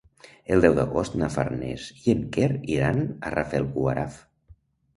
El 0.53 0.61
deu 0.65 0.77
d'agost 0.79 1.17
na 1.23 1.29
Farners 1.33 1.85
i 2.07 2.15
en 2.15 2.25
Quer 2.37 2.49
iran 2.79 3.05
a 3.31 3.35
Rafelguaraf. 3.37 4.21